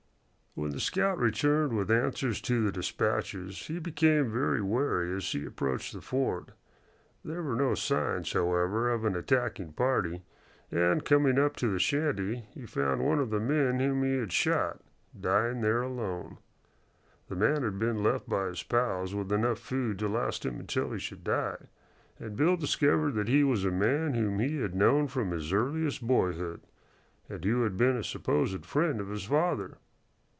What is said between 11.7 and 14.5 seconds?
shanty, he found one of the men whom he had